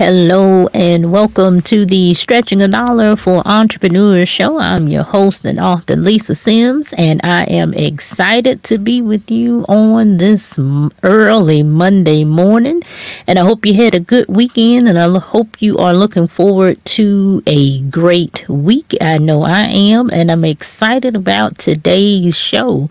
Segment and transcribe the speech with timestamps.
[0.00, 0.49] Hello
[0.80, 4.58] and welcome to the Stretching a Dollar for Entrepreneurs show.
[4.58, 9.66] I'm your host and author Lisa Sims, and I am excited to be with you
[9.68, 10.58] on this
[11.02, 12.82] early Monday morning.
[13.26, 16.82] And I hope you had a good weekend, and I hope you are looking forward
[16.96, 18.94] to a great week.
[19.02, 22.88] I know I am, and I'm excited about today's show.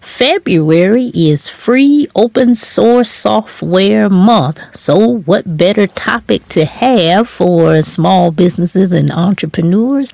[0.00, 4.60] February is free open source software month.
[4.78, 10.12] So, what better topic to have for small businesses and entrepreneurs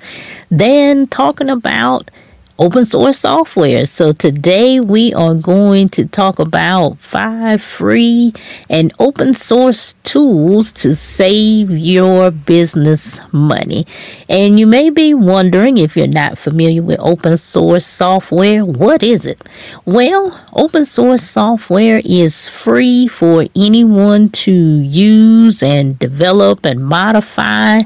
[0.49, 2.09] than talking about
[2.59, 3.85] open source software.
[3.85, 8.33] So today we are going to talk about five free
[8.69, 13.87] and open source tools to save your business money.
[14.27, 19.25] And you may be wondering if you're not familiar with open source software, what is
[19.25, 19.41] it?
[19.85, 27.83] Well, open source software is free for anyone to use and develop and modify.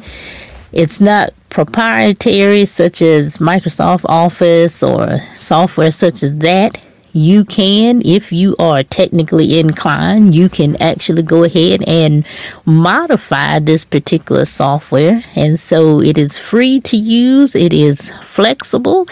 [0.74, 6.84] It's not proprietary, such as Microsoft Office or software such as that,
[7.16, 12.26] you can, if you are technically inclined, you can actually go ahead and
[12.66, 15.24] modify this particular software.
[15.36, 19.08] And so it is free to use, it is flexible,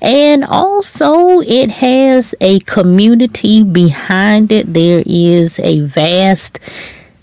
[0.00, 4.72] and also it has a community behind it.
[4.72, 6.58] There is a vast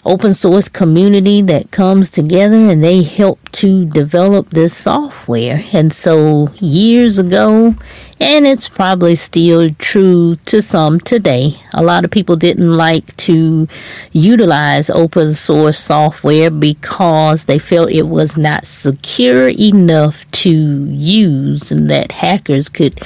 [0.06, 5.64] open source community that comes together and they help to develop this software.
[5.74, 7.76] And so, years ago,
[8.20, 13.68] and it's probably still true to some today, a lot of people didn't like to
[14.12, 21.90] utilize open source software because they felt it was not secure enough to use and
[21.90, 23.00] that hackers could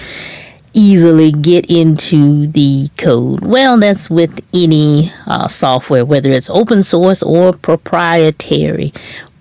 [0.73, 3.45] easily get into the code.
[3.45, 8.93] Well, that's with any uh, software, whether it's open source or proprietary.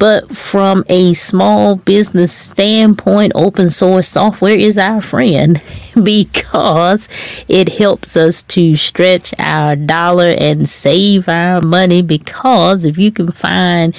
[0.03, 5.63] But from a small business standpoint, open source software is our friend
[6.03, 7.09] because
[7.47, 12.03] it helps us to stretch our dollar and save our money.
[12.03, 13.95] Because if you can find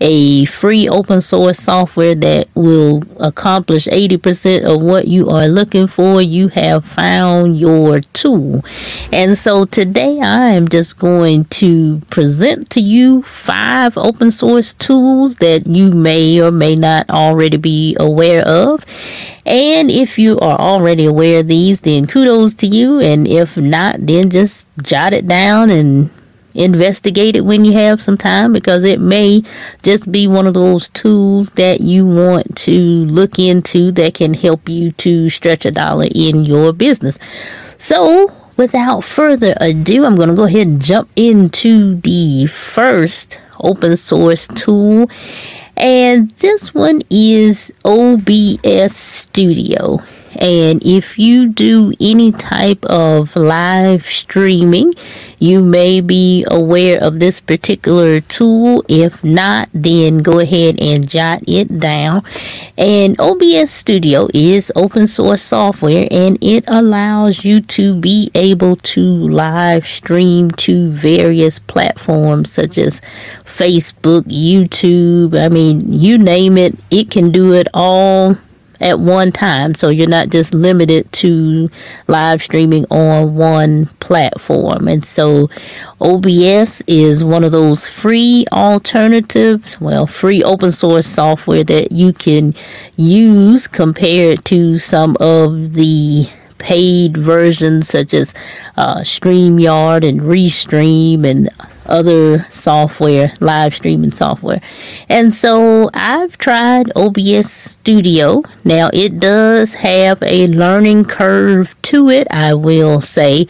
[0.00, 6.22] a free open source software that will accomplish 80% of what you are looking for,
[6.22, 8.64] you have found your tool.
[9.12, 15.34] And so today I am just going to present to you five open source tools
[15.36, 18.84] that that you may or may not already be aware of.
[19.46, 23.00] And if you are already aware of these, then kudos to you.
[23.00, 26.10] And if not, then just jot it down and
[26.54, 29.42] investigate it when you have some time because it may
[29.82, 34.68] just be one of those tools that you want to look into that can help
[34.68, 37.18] you to stretch a dollar in your business.
[37.78, 43.96] So, without further ado, I'm going to go ahead and jump into the first open
[43.96, 45.10] source tool.
[45.76, 50.02] And this one is OBS Studio.
[50.38, 54.94] And if you do any type of live streaming,
[55.40, 58.84] you may be aware of this particular tool.
[58.88, 62.22] If not, then go ahead and jot it down.
[62.76, 69.02] And OBS Studio is open source software and it allows you to be able to
[69.02, 73.00] live stream to various platforms such as
[73.44, 75.36] Facebook, YouTube.
[75.36, 78.36] I mean, you name it, it can do it all
[78.80, 79.74] at one time.
[79.74, 81.70] So you're not just limited to
[82.06, 84.88] live streaming on one platform.
[84.88, 85.50] And so
[86.00, 92.54] OBS is one of those free alternatives, well, free open source software that you can
[92.96, 96.28] use compared to some of the
[96.58, 98.34] paid versions such as
[98.76, 101.48] uh, StreamYard and Restream and
[101.88, 104.60] other software, live streaming software.
[105.08, 108.42] And so I've tried OBS Studio.
[108.64, 113.46] Now it does have a learning curve to it, I will say.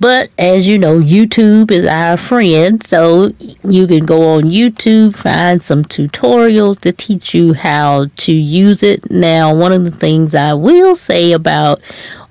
[0.00, 3.32] But as you know, YouTube is our friend, so
[3.64, 9.10] you can go on YouTube, find some tutorials to teach you how to use it.
[9.10, 11.80] Now, one of the things I will say about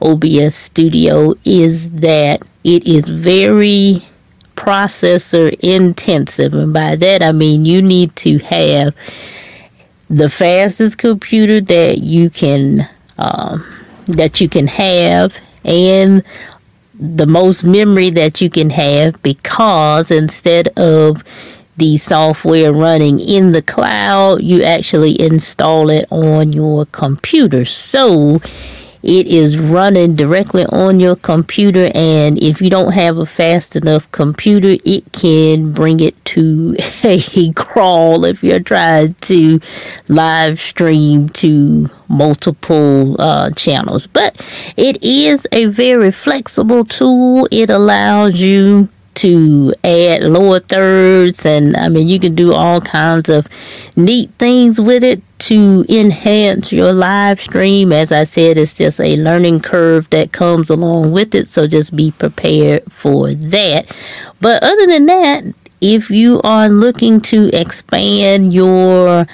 [0.01, 4.07] OBS Studio is that it is very
[4.57, 6.53] processor intensive.
[6.53, 8.93] And by that, I mean you need to have
[10.09, 13.65] the fastest computer that you can um,
[14.07, 16.23] that you can have and
[16.99, 21.23] the most memory that you can have because instead of
[21.77, 27.65] the software running in the cloud, you actually install it on your computer.
[27.65, 28.41] So
[29.03, 34.11] it is running directly on your computer, and if you don't have a fast enough
[34.11, 39.59] computer, it can bring it to a crawl if you're trying to
[40.07, 44.07] live stream to multiple uh, channels.
[44.07, 44.43] But
[44.75, 51.89] it is a very flexible tool, it allows you to add lower thirds and I
[51.89, 53.47] mean you can do all kinds of
[53.95, 57.91] neat things with it to enhance your live stream.
[57.91, 61.95] As I said, it's just a learning curve that comes along with it, so just
[61.95, 63.91] be prepared for that.
[64.41, 65.43] But other than that,
[65.79, 69.27] if you are looking to expand your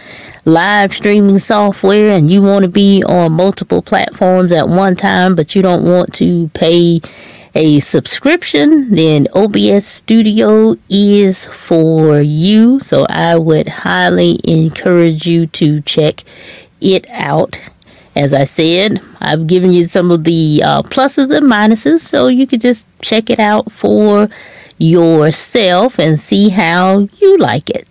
[0.45, 5.55] live streaming software and you want to be on multiple platforms at one time, but
[5.55, 7.01] you don't want to pay
[7.55, 12.79] a subscription, then OBS Studio is for you.
[12.79, 16.23] So I would highly encourage you to check
[16.81, 17.59] it out.
[18.15, 22.45] As I said, I've given you some of the uh, pluses and minuses, so you
[22.45, 24.29] could just check it out for
[24.77, 27.87] yourself and see how you like it.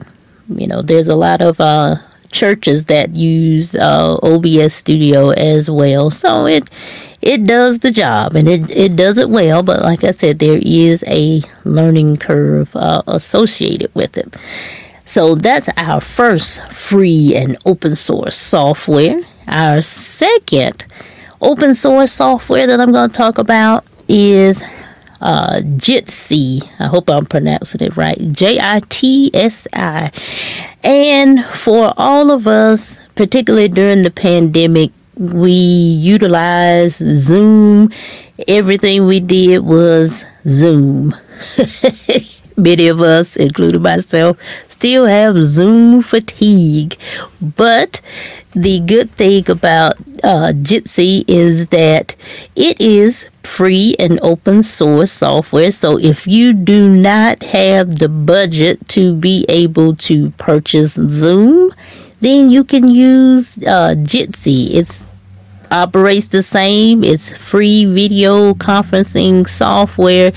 [0.49, 1.97] You know, there's a lot of uh,
[2.33, 6.71] churches that use uh, OBS Studio as well, so it
[7.23, 9.63] it does the job and it, it does it well.
[9.63, 14.35] But like I said, there is a learning curve uh, associated with it.
[15.05, 19.21] So that's our first free and open source software.
[19.47, 20.85] Our second
[21.41, 24.63] open source software that I'm going to talk about is
[25.23, 26.63] uh, Jitsi.
[26.81, 28.19] I hope I'm pronouncing it right.
[28.33, 30.11] J I T S I.
[30.83, 37.91] And for all of us, particularly during the pandemic, we utilized Zoom.
[38.49, 41.15] Everything we did was Zoom.
[42.57, 44.37] Many of us, including myself,
[44.69, 46.97] still have Zoom fatigue.
[47.41, 48.01] But
[48.53, 52.15] the good thing about uh, Jitsi is that
[52.55, 55.71] it is free and open source software.
[55.71, 61.73] So if you do not have the budget to be able to purchase Zoom,
[62.21, 64.75] then you can use uh, Jitsi.
[64.75, 65.05] It's
[65.73, 67.03] operates the same.
[67.03, 70.33] It's free video conferencing software.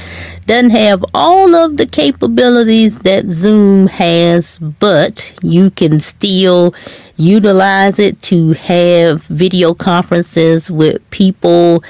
[0.48, 6.74] Doesn't have all of the capabilities that Zoom has, but you can still
[7.18, 11.84] utilize it to have video conferences with people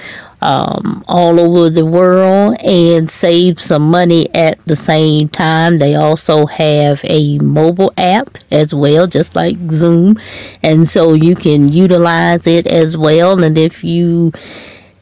[0.45, 5.79] um, all over the world and save some money at the same time.
[5.79, 10.19] They also have a mobile app as well, just like Zoom,
[10.61, 13.43] and so you can utilize it as well.
[13.43, 14.33] And if you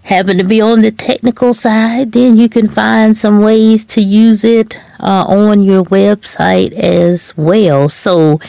[0.03, 4.45] happen to be on the technical side, then you can find some ways to use
[4.45, 7.89] it uh, on your website as well.
[7.89, 8.39] So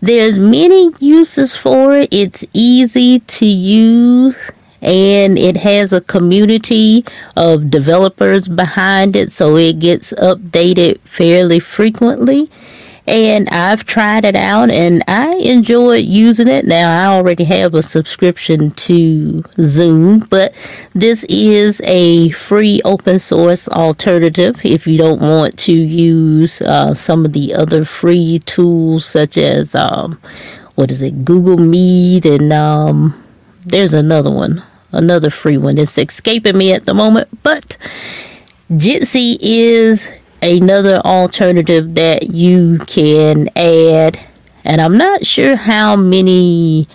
[0.00, 2.08] there's many uses for it.
[2.12, 4.36] It's easy to use
[4.82, 7.04] and it has a community
[7.36, 12.50] of developers behind it, so it gets updated fairly frequently.
[13.06, 16.64] And I've tried it out and I enjoy using it.
[16.64, 20.54] Now, I already have a subscription to Zoom, but
[20.94, 27.24] this is a free open source alternative if you don't want to use uh, some
[27.24, 30.20] of the other free tools, such as um,
[30.76, 33.24] what is it, Google Meet, and um,
[33.64, 35.78] there's another one another free one.
[35.78, 37.76] It's escaping me at the moment, but
[38.70, 40.08] Jitsi is
[40.42, 44.18] another alternative that you can add.
[44.64, 46.86] And I'm not sure how many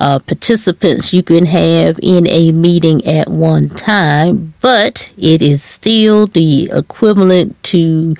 [0.00, 6.26] uh, participants you can have in a meeting at one time, but it is still
[6.26, 8.14] the equivalent to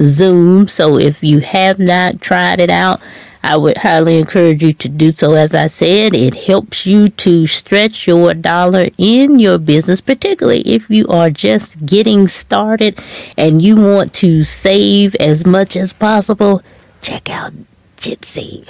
[0.00, 0.68] Zoom.
[0.68, 3.00] So if you have not tried it out,
[3.44, 5.34] I would highly encourage you to do so.
[5.34, 10.88] As I said, it helps you to stretch your dollar in your business, particularly if
[10.88, 12.98] you are just getting started
[13.36, 16.62] and you want to save as much as possible.
[17.02, 17.52] Check out
[17.98, 18.64] Jitsi.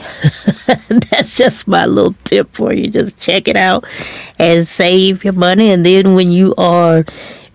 [1.10, 2.90] That's just my little tip for you.
[2.90, 3.86] Just check it out
[4.40, 5.70] and save your money.
[5.70, 7.04] And then when you are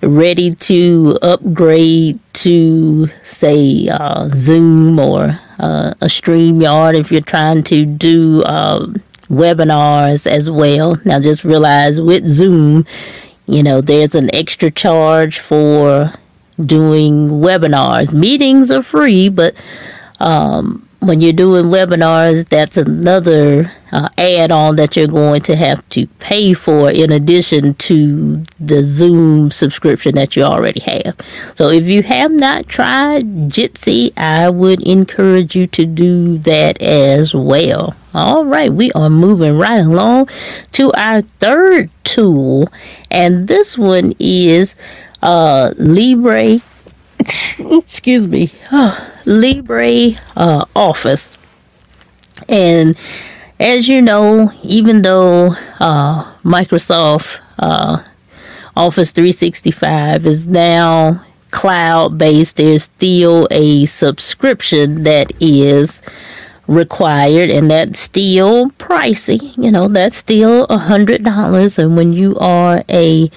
[0.01, 7.85] ready to upgrade to, say, uh, Zoom or uh, a StreamYard if you're trying to
[7.85, 8.95] do um,
[9.29, 10.97] webinars as well.
[11.05, 12.85] Now, just realize with Zoom,
[13.45, 16.13] you know, there's an extra charge for
[16.65, 18.13] doing webinars.
[18.13, 19.55] Meetings are free, but
[20.19, 25.87] um, when you're doing webinars, that's another uh, add on that you're going to have
[25.89, 31.15] to pay for in addition to the Zoom subscription that you already have.
[31.55, 37.33] So if you have not tried Jitsi, I would encourage you to do that as
[37.33, 37.95] well.
[38.13, 40.29] All right, we are moving right along
[40.73, 42.67] to our third tool,
[43.09, 44.75] and this one is
[45.21, 46.59] uh, Libre.
[47.19, 51.37] Excuse me, oh, Libre uh, Office,
[52.47, 52.97] and
[53.59, 58.03] as you know, even though uh, Microsoft uh,
[58.75, 66.01] Office 365 is now cloud based, there's still a subscription that is
[66.67, 69.55] required and that's still pricey.
[69.57, 73.29] You know that's still a hundred dollars and when you are a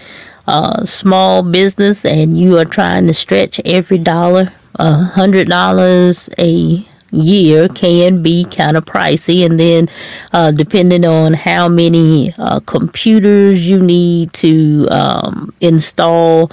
[0.47, 6.85] uh, small business and you are trying to stretch every dollar a hundred dollars a
[7.11, 9.87] year can be kind of pricey and then
[10.33, 16.51] uh, depending on how many uh, computers you need to um, install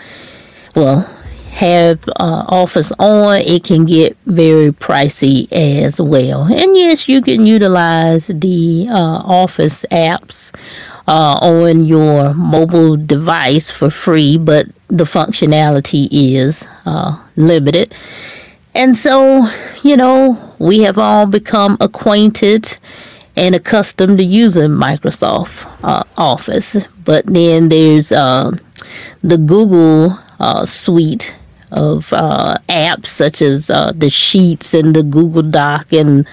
[0.75, 1.09] well
[1.59, 6.43] have uh, Office on, it can get very pricey as well.
[6.43, 10.55] And yes, you can utilize the uh, Office apps
[11.09, 17.95] uh, on your mobile device for free, but the functionality is uh, limited.
[18.75, 19.47] And so,
[19.83, 22.77] you know, we have all become acquainted
[23.35, 26.77] and accustomed to using Microsoft uh, Office.
[27.03, 28.51] But then there's uh,
[29.23, 31.33] the Google uh, suite
[31.71, 36.27] of uh, apps such as uh, the Sheets and the Google Doc and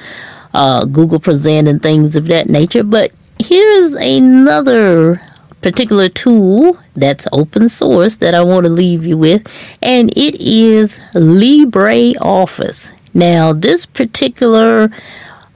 [0.53, 2.85] uh, Google Present and things of that nature.
[2.85, 5.23] But here's another
[5.63, 9.47] particular tool that's open source that I want to leave you with,
[9.83, 12.93] and it is LibreOffice.
[13.15, 14.91] Now, this particular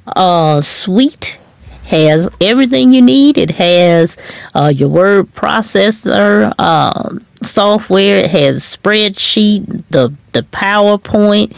[0.07, 1.39] uh, suite
[1.87, 3.37] has everything you need.
[3.37, 4.17] It has
[4.55, 8.19] uh, your word processor uh, software.
[8.19, 11.55] It has spreadsheet, the the PowerPoint,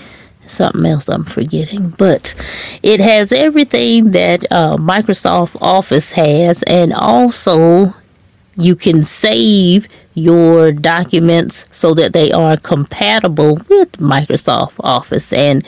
[0.52, 2.34] something else I'm forgetting, but
[2.82, 7.94] it has everything that uh, Microsoft Office has, and also
[8.56, 15.66] you can save your documents so that they are compatible with Microsoft Office and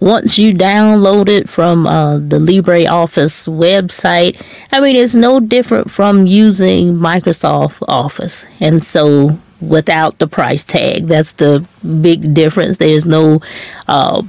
[0.00, 4.38] once you download it from uh, the LibreOffice website,
[4.70, 8.44] I mean, it's no different from using Microsoft Office.
[8.60, 11.66] And so, without the price tag, that's the
[12.00, 12.78] big difference.
[12.78, 13.40] There's no
[13.88, 14.22] uh,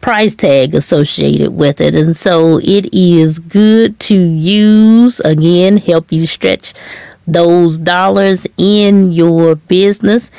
[0.00, 1.94] price tag associated with it.
[1.94, 6.74] And so, it is good to use, again, help you stretch
[7.26, 10.30] those dollars in your business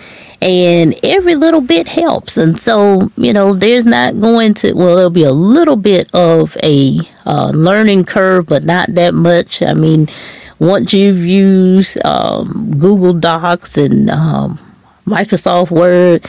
[0.42, 5.10] and every little bit helps and so you know there's not going to well there'll
[5.10, 10.08] be a little bit of a uh, learning curve but not that much i mean
[10.64, 14.58] once you've used um, google docs and um,
[15.06, 16.26] microsoft word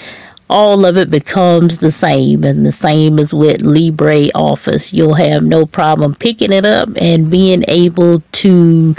[0.50, 5.64] all of it becomes the same and the same as with libreoffice you'll have no
[5.64, 8.94] problem picking it up and being able to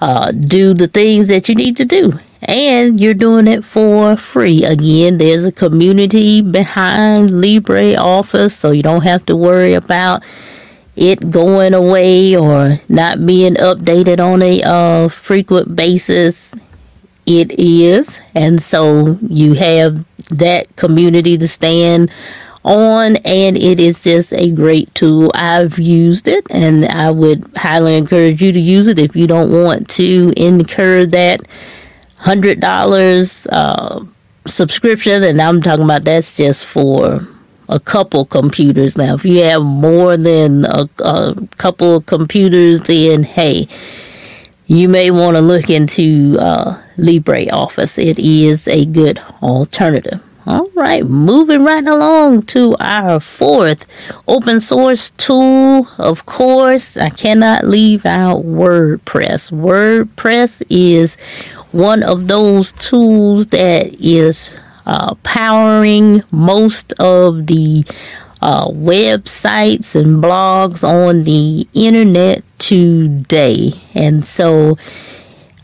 [0.00, 2.12] uh, do the things that you need to do
[2.44, 4.64] and you're doing it for free.
[4.64, 10.24] Again, there's a community behind LibreOffice, so you don't have to worry about
[10.96, 16.54] it going away or not being updated on a uh, frequent basis.
[17.24, 22.10] It is, and so you have that community to stand
[22.64, 25.30] on, and it is just a great tool.
[25.34, 29.52] I've used it, and I would highly encourage you to use it if you don't
[29.52, 31.42] want to incur that
[32.16, 34.04] hundred dollars uh,
[34.46, 37.26] subscription, and I'm talking about that's just for
[37.72, 38.98] a couple computers.
[38.98, 43.66] Now, if you have more than a, a couple of computers, then hey,
[44.66, 47.98] you may want to look into uh, LibreOffice.
[47.98, 50.22] It is a good alternative.
[50.44, 53.86] All right, moving right along to our fourth
[54.26, 55.86] open source tool.
[55.98, 59.52] Of course, I cannot leave out WordPress.
[59.52, 61.14] WordPress is
[61.70, 67.84] one of those tools that is uh, powering most of the
[68.40, 73.72] uh, websites and blogs on the internet today.
[73.94, 74.76] And so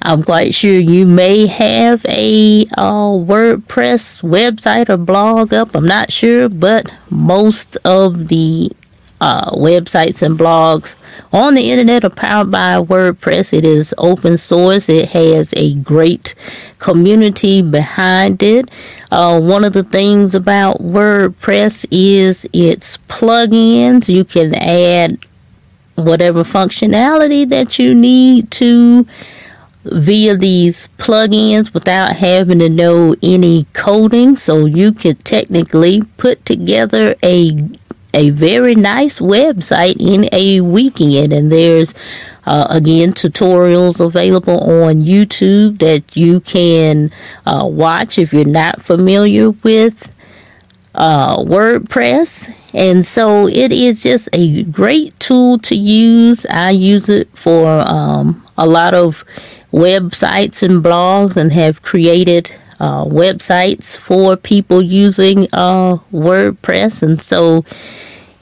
[0.02, 5.74] I'm quite sure you may have a uh, WordPress website or blog up.
[5.74, 8.70] I'm not sure, but most of the
[9.20, 10.94] uh, websites and blogs
[11.32, 13.52] on the internet or powered by WordPress.
[13.52, 14.88] It is open source.
[14.88, 16.34] It has a great
[16.78, 18.70] community behind it.
[19.10, 24.08] Uh, one of the things about WordPress is its plugins.
[24.08, 25.18] You can add
[25.94, 29.06] whatever functionality that you need to
[29.84, 34.36] via these plugins without having to know any coding.
[34.36, 37.68] So you could technically put together a
[38.14, 41.32] a very nice website in a weekend.
[41.32, 41.94] And there's
[42.46, 47.10] uh, again tutorials available on YouTube that you can
[47.46, 50.14] uh, watch if you're not familiar with
[50.94, 52.54] uh, WordPress.
[52.74, 56.46] And so it is just a great tool to use.
[56.46, 59.24] I use it for um, a lot of
[59.72, 67.02] websites and blogs and have created uh, websites for people using uh, WordPress.
[67.02, 67.64] And so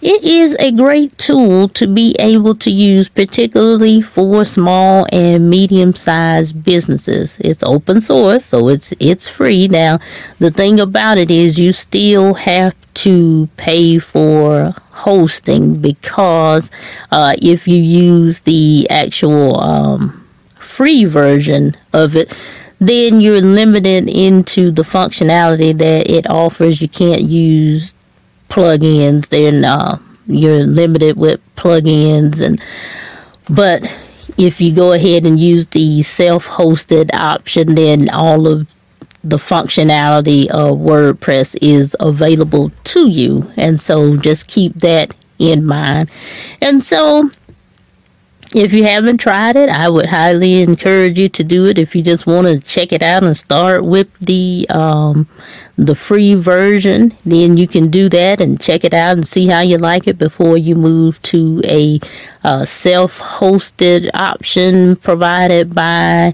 [0.03, 5.95] it is a great tool to be able to use, particularly for small and medium
[5.95, 7.39] sized businesses.
[7.41, 9.69] It's open source, so it's it's free.
[9.69, 9.99] Now,
[10.39, 16.71] the thing about it is you still have to pay for hosting because
[17.11, 22.33] uh, if you use the actual um, free version of it,
[22.79, 26.81] then you're limited into the functionality that it offers.
[26.81, 27.95] You can't use
[28.49, 29.29] plugins.
[29.29, 32.63] Then uh, you're limited with plugins, and
[33.49, 33.83] but
[34.37, 38.67] if you go ahead and use the self-hosted option, then all of
[39.25, 43.51] the functionality of WordPress is available to you.
[43.57, 46.11] And so just keep that in mind.
[46.61, 47.31] And so
[48.57, 51.79] if you haven't tried it, I would highly encourage you to do it.
[51.79, 55.29] If you just want to check it out and start with the um,
[55.77, 59.61] the free version, then you can do that and check it out and see how
[59.61, 62.01] you like it before you move to a
[62.45, 66.33] uh, self-hosted option provided by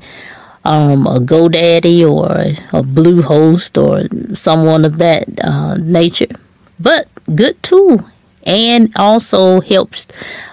[0.65, 6.37] um, a GoDaddy or a Bluehost or someone of that uh, nature.
[6.79, 8.12] But good tool
[8.45, 10.07] and also helps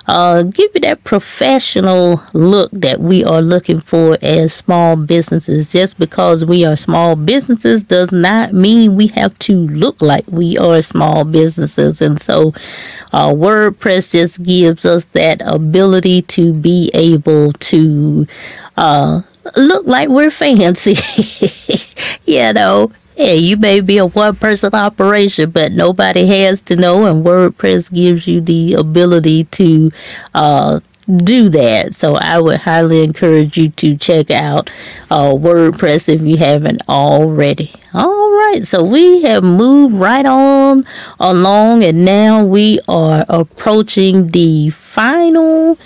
[0.07, 5.71] uh, give you that professional look that we are looking for as small businesses.
[5.71, 10.57] Just because we are small businesses does not mean we have to look like we
[10.57, 12.01] are small businesses.
[12.01, 12.53] And so,
[13.13, 18.25] uh, WordPress just gives us that ability to be able to
[18.77, 19.21] uh,
[19.55, 20.95] look like we're fancy.
[22.25, 27.05] you know, yeah, you may be a one person operation, but nobody has to know,
[27.05, 29.91] and WordPress gives you the ability to
[30.33, 31.95] uh, do that.
[31.95, 34.69] So I would highly encourage you to check out
[35.11, 37.73] uh, WordPress if you haven't already.
[37.93, 40.85] All right, so we have moved right on
[41.19, 45.77] along, and now we are approaching the final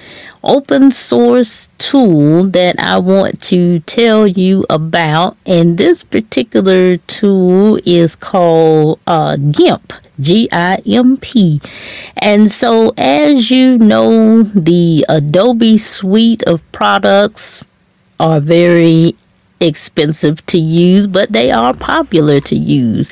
[0.43, 5.37] open source tool that I want to tell you about.
[5.45, 9.93] And this particular tool is called uh, GIMP.
[10.21, 11.59] G I M P.
[12.17, 17.65] And so, as you know, the Adobe suite of products
[18.19, 19.15] are very
[19.63, 23.09] expensive to use, but they are popular to use.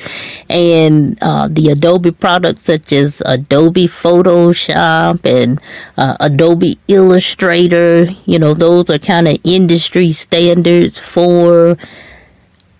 [0.48, 5.60] And uh, the Adobe products such as Adobe Photoshop and
[5.96, 11.76] uh, Adobe Illustrator, you know, those are kind of industry standards for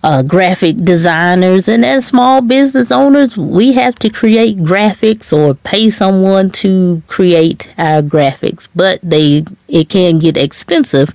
[0.03, 5.89] uh, graphic designers and as small business owners we have to create graphics or pay
[5.89, 11.13] someone to create our graphics but they it can get expensive.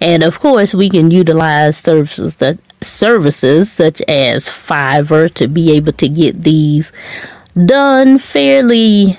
[0.00, 5.92] And of course we can utilize services that services such as fiverr to be able
[5.92, 6.92] to get these
[7.66, 9.18] done fairly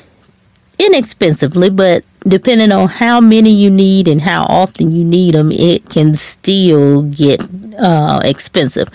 [0.80, 5.90] inexpensively but depending on how many you need and how often you need them, it
[5.90, 7.42] can still get
[7.80, 8.90] uh, expensive.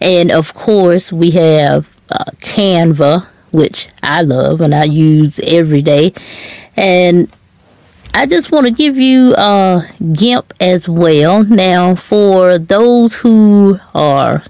[0.00, 6.12] And of course, we have uh, Canva, which I love and I use every day.
[6.76, 7.30] And
[8.14, 11.44] I just want to give you uh, GIMP as well.
[11.44, 14.42] Now, for those who are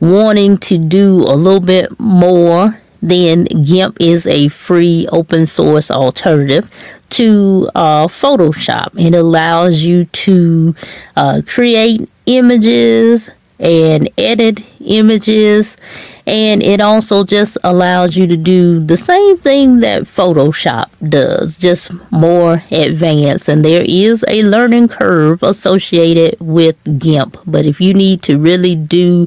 [0.00, 6.70] wanting to do a little bit more then GIMP is a free open source alternative
[7.10, 8.98] to uh, Photoshop.
[8.98, 10.74] It allows you to
[11.16, 15.76] uh, create images and edit images
[16.26, 21.90] and it also just allows you to do the same thing that Photoshop does, just
[22.12, 23.48] more advanced.
[23.48, 27.38] And there is a learning curve associated with GIMP.
[27.46, 29.26] But if you need to really do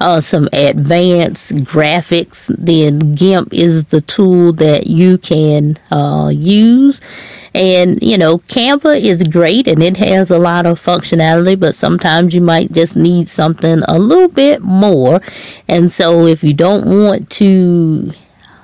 [0.00, 7.00] uh, some advanced graphics, then GIMP is the tool that you can uh, use.
[7.54, 12.34] And, you know, Canva is great and it has a lot of functionality, but sometimes
[12.34, 15.20] you might just need something a little bit more.
[15.66, 18.12] And so if you don't want to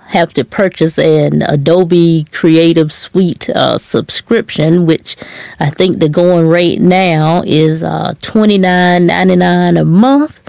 [0.09, 5.17] have to purchase an Adobe Creative Suite uh, subscription, which
[5.59, 10.41] I think the going rate now is uh, twenty nine ninety nine a month.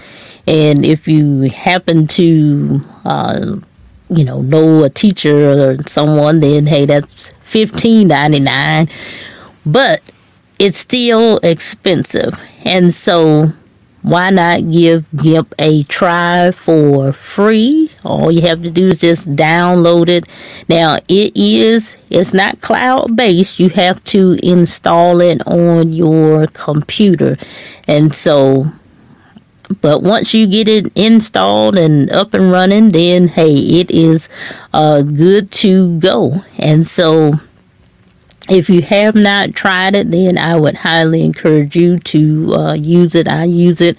[0.45, 3.55] And if you happen to, uh,
[4.09, 8.89] you know, know a teacher or someone, then hey, that's fifteen ninety nine.
[9.65, 10.01] But
[10.59, 12.33] it's still expensive,
[12.65, 13.53] and so
[14.01, 17.89] why not give GIMP a try for free?
[18.03, 20.25] All you have to do is just download it.
[20.69, 23.59] Now, it is, it's not cloud based.
[23.59, 27.39] You have to install it on your computer.
[27.87, 28.67] And so,
[29.81, 34.29] but once you get it installed and up and running, then hey, it is
[34.73, 36.43] uh, good to go.
[36.57, 37.33] And so,
[38.49, 43.15] if you have not tried it, then I would highly encourage you to uh, use
[43.15, 43.27] it.
[43.27, 43.97] I use it.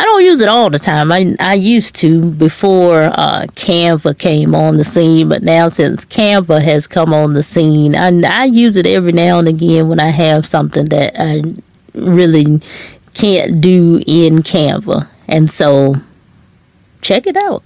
[0.00, 1.10] I don't use it all the time.
[1.10, 6.62] I, I used to before uh, Canva came on the scene, but now since Canva
[6.62, 10.10] has come on the scene, I, I use it every now and again when I
[10.10, 11.42] have something that I
[11.94, 12.60] really
[13.18, 15.08] can't do in Canva.
[15.26, 15.96] And so
[17.02, 17.64] check it out.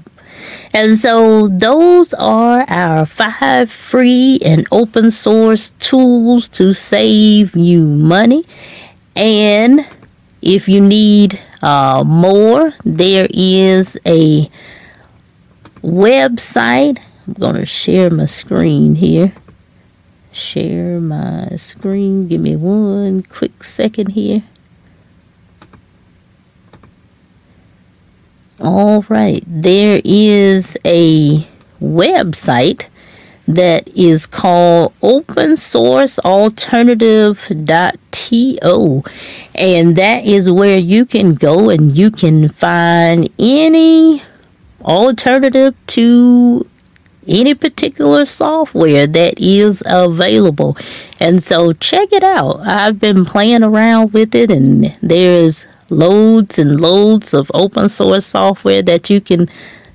[0.73, 8.45] And so those are our five free and open source tools to save you money.
[9.15, 9.87] And
[10.41, 14.51] if you need uh, more, there is a
[15.83, 16.99] website.
[17.27, 19.35] I'm going to share my screen here.
[20.33, 22.27] Share my screen.
[22.27, 24.45] Give me one quick second here.
[28.62, 31.44] All right, there is a
[31.81, 32.87] website
[33.48, 39.03] that is called open source alternative.to
[39.57, 44.22] and that is where you can go and you can find any
[44.85, 46.64] alternative to
[47.26, 50.76] any particular software that is available.
[51.20, 52.61] And so check it out.
[52.61, 58.82] I've been playing around with it and there's loads and loads of open source software
[58.82, 59.48] that you can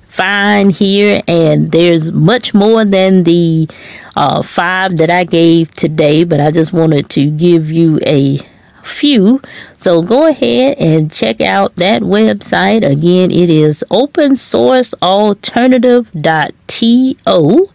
[0.06, 3.68] find here and there's much more than the
[4.16, 8.40] uh, five that I gave today but I just wanted to give you a
[8.88, 9.40] few
[9.76, 17.70] so go ahead and check out that website again it is open source alternative.to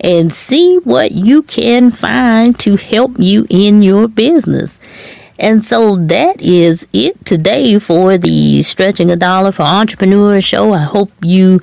[0.00, 4.78] and see what you can find to help you in your business
[5.38, 10.72] and so that is it today for the Stretching a Dollar for Entrepreneurs show.
[10.72, 11.60] I hope you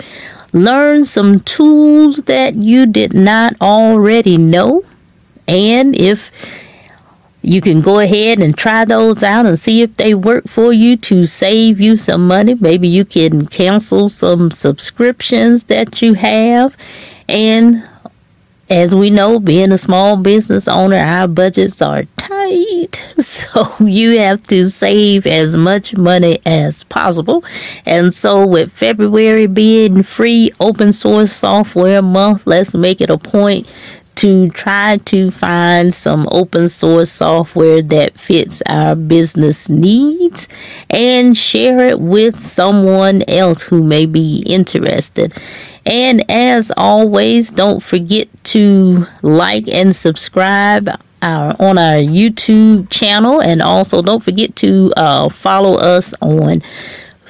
[0.51, 4.83] learned some tools that you did not already know.
[5.47, 6.31] And if
[7.41, 10.95] you can go ahead and try those out and see if they work for you
[10.97, 12.53] to save you some money.
[12.53, 16.75] Maybe you can cancel some subscriptions that you have
[17.27, 17.83] and
[18.71, 23.05] as we know, being a small business owner, our budgets are tight.
[23.21, 27.43] So you have to save as much money as possible.
[27.85, 33.67] And so, with February being free open source software month, let's make it a point
[34.15, 40.47] to try to find some open source software that fits our business needs
[40.89, 45.33] and share it with someone else who may be interested.
[45.85, 50.89] And as always, don't forget to like and subscribe
[51.21, 53.41] our, on our YouTube channel.
[53.41, 56.61] And also, don't forget to uh, follow us on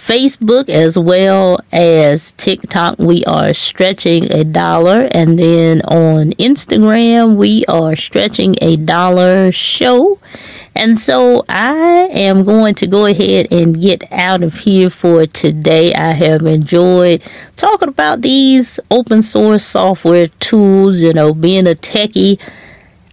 [0.02, 2.98] Facebook as well as TikTok.
[2.98, 5.08] We are stretching a dollar.
[5.12, 10.20] And then on Instagram, we are stretching a dollar show.
[10.76, 15.94] And so I am going to go ahead and get out of here for today.
[15.94, 17.22] I have enjoyed
[17.56, 22.40] talking about these open source software tools, you know, being a techie.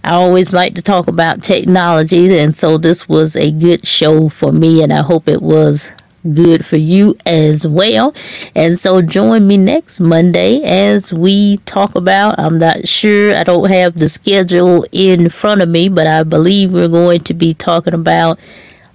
[0.05, 4.53] I always like to talk about technology, and so this was a good show for
[4.53, 5.91] me, and I hope it was
[6.35, 8.15] good for you as well.
[8.55, 12.39] And so join me next Monday as we talk about.
[12.39, 16.73] I'm not sure, I don't have the schedule in front of me, but I believe
[16.73, 18.39] we're going to be talking about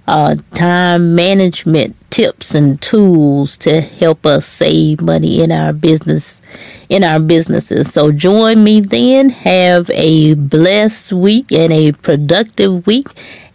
[0.06, 6.40] uh, time management tips and tools to help us save money in our business
[6.88, 7.92] in our businesses.
[7.92, 9.30] So join me then.
[9.30, 13.08] Have a blessed week and a productive week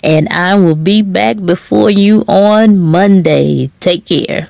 [0.04, 3.72] and I will be back before you on Monday.
[3.80, 4.50] Take care.